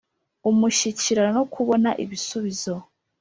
[0.49, 2.73] Umushyikirano no kubona ibisubizo